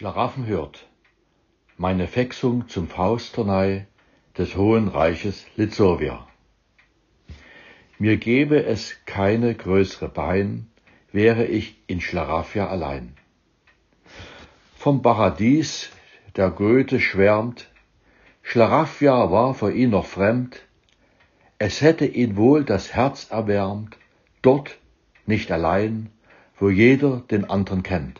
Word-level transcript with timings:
Schlaraffen 0.00 0.46
hört, 0.46 0.86
meine 1.76 2.06
Fexung 2.06 2.70
zum 2.70 2.88
Fausternei 2.88 3.86
des 4.38 4.56
Hohen 4.56 4.88
Reiches 4.88 5.44
Litzovia. 5.56 6.26
Mir 7.98 8.16
gäbe 8.16 8.64
es 8.64 8.96
keine 9.04 9.54
größere 9.54 10.08
Bein, 10.08 10.70
wäre 11.12 11.44
ich 11.44 11.76
in 11.86 12.00
Schlaraffia 12.00 12.66
allein. 12.68 13.14
Vom 14.74 15.02
Paradies 15.02 15.90
der 16.34 16.48
Goethe 16.48 16.98
schwärmt, 16.98 17.68
Schlaraffia 18.40 19.30
war 19.30 19.52
für 19.52 19.70
ihn 19.70 19.90
noch 19.90 20.06
fremd, 20.06 20.62
es 21.58 21.82
hätte 21.82 22.06
ihn 22.06 22.38
wohl 22.38 22.64
das 22.64 22.94
Herz 22.94 23.26
erwärmt, 23.30 23.98
dort 24.40 24.78
nicht 25.26 25.52
allein, 25.52 26.08
wo 26.58 26.70
jeder 26.70 27.22
den 27.30 27.44
anderen 27.44 27.82
kennt. 27.82 28.19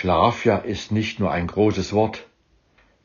Schlafja 0.00 0.56
ist 0.56 0.92
nicht 0.92 1.20
nur 1.20 1.30
ein 1.30 1.46
großes 1.46 1.92
Wort, 1.92 2.26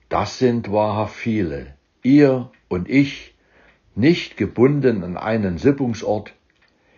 das 0.08 0.40
sind 0.40 0.72
wahrhaft 0.72 1.14
viele, 1.14 1.76
ihr 2.04 2.50
und 2.70 2.90
ich, 2.90 3.34
nicht 3.96 4.38
gebunden 4.38 5.04
an 5.04 5.18
einen 5.18 5.58
Sippungsort, 5.58 6.32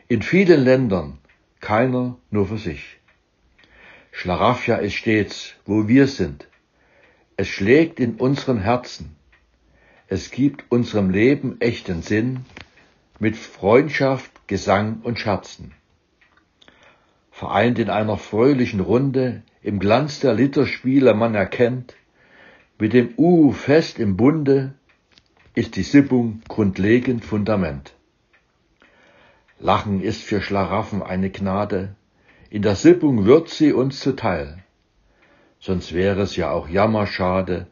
in 0.08 0.22
vielen 0.22 0.64
Ländern, 0.64 1.18
keiner 1.62 2.16
nur 2.30 2.46
für 2.46 2.60
sich. 2.60 3.00
Schlaraffia 4.12 4.76
ist 4.76 4.94
stets, 4.94 5.56
wo 5.66 5.88
wir 5.88 6.06
sind. 6.06 6.48
Es 7.36 7.48
schlägt 7.48 8.00
in 8.00 8.18
unseren 8.18 8.60
Herzen. 8.60 9.16
Es 10.08 10.30
gibt 10.30 10.66
unserem 10.70 11.10
Leben 11.10 11.60
echten 11.60 12.04
Sinn 12.04 12.46
mit 13.18 13.36
Freundschaft, 13.36 14.30
Gesang 14.46 15.00
und 15.02 15.18
Scherzen. 15.18 15.74
Vereint 17.38 17.78
in 17.78 17.92
einer 17.92 18.18
fröhlichen 18.18 18.80
Runde 18.80 19.44
im 19.62 19.78
Glanz 19.78 20.20
der 20.22 20.34
Litterspiele 20.34 21.14
man 21.14 21.36
erkennt, 21.36 21.94
mit 22.80 22.94
dem 22.94 23.14
U 23.16 23.52
fest 23.52 24.00
im 24.00 24.18
Bunde 24.18 24.74
ist 25.54 25.76
die 25.76 25.84
Sippung 25.84 26.42
grundlegend 26.48 27.24
Fundament. 27.24 27.94
Lachen 29.60 30.02
ist 30.02 30.24
für 30.24 30.42
Schlaraffen 30.42 31.04
eine 31.04 31.30
Gnade, 31.30 31.96
in 32.50 32.64
der 32.64 32.76
Sippung 32.76 33.26
wird 33.26 33.50
sie 33.50 33.72
uns 33.72 34.00
zuteil. 34.00 34.64
Sonst 35.60 35.94
wäre 35.94 36.22
es 36.22 36.38
ja 36.38 36.50
auch 36.50 36.68
jammerschade, 36.68 37.68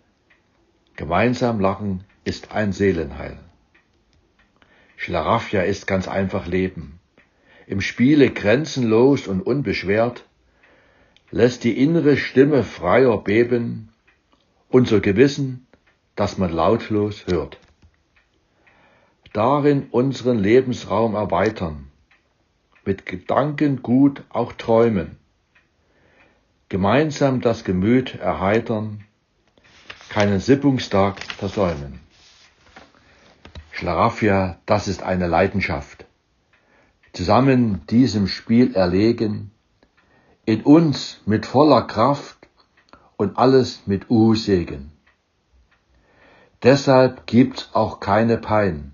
gemeinsam 0.96 1.60
lachen 1.60 2.04
ist 2.24 2.52
ein 2.52 2.72
Seelenheil. 2.72 3.40
Schlaraffia 4.96 5.64
ist 5.64 5.88
ganz 5.88 6.08
einfach 6.08 6.46
Leben. 6.46 7.00
Im 7.68 7.82
Spiele 7.82 8.30
grenzenlos 8.30 9.28
und 9.28 9.42
unbeschwert, 9.42 10.26
lässt 11.32 11.64
die 11.64 11.82
innere 11.82 12.16
Stimme 12.16 12.64
freier 12.64 13.18
beben, 13.18 13.90
unser 14.70 15.00
Gewissen, 15.00 15.66
das 16.16 16.38
man 16.38 16.52
lautlos 16.52 17.26
hört. 17.28 17.60
Darin 19.34 19.88
unseren 19.92 20.38
Lebensraum 20.38 21.16
erweitern, 21.16 21.88
mit 22.86 23.06
Gedanken 23.06 23.82
gut 23.82 24.24
auch 24.30 24.54
träumen, 24.54 25.18
gemeinsam 26.70 27.42
das 27.42 27.64
Gemüt 27.64 28.16
erheitern, 28.16 29.04
keinen 30.10 30.40
Sippungstag 30.40 31.22
versäumen. 31.22 32.00
Schlaraffia, 33.72 34.60
das 34.66 34.88
ist 34.88 35.04
eine 35.04 35.28
Leidenschaft. 35.28 36.05
Zusammen 37.16 37.88
diesem 37.88 38.28
Spiel 38.28 38.76
erlegen, 38.76 39.52
in 40.46 40.64
uns 40.64 41.22
mit 41.26 41.46
voller 41.46 41.84
Kraft 41.84 42.38
und 43.16 43.38
alles 43.38 43.84
mit 43.86 44.10
U-Segen. 44.10 44.92
Deshalb 46.62 47.26
gibt's 47.26 47.70
auch 47.72 48.02
keine 48.02 48.38
Pein 48.38 48.94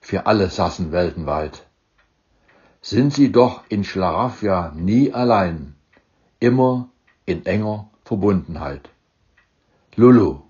für 0.00 0.24
alle 0.24 0.48
Sassen 0.48 0.92
weltenweit. 0.92 1.66
Sind 2.80 3.12
sie 3.12 3.30
doch 3.30 3.64
in 3.68 3.84
Schlaraffia 3.84 4.72
nie 4.74 5.12
allein, 5.12 5.74
immer 6.40 6.88
in 7.26 7.44
enger 7.44 7.90
Verbundenheit. 8.02 8.88
Lulu 9.94 10.40